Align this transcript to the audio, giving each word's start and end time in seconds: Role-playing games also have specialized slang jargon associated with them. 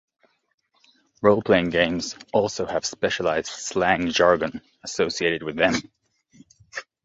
Role-playing 1.21 1.69
games 1.69 2.15
also 2.33 2.65
have 2.65 2.87
specialized 2.87 3.45
slang 3.49 4.07
jargon 4.09 4.61
associated 4.83 5.43
with 5.43 5.57
them. 5.57 5.75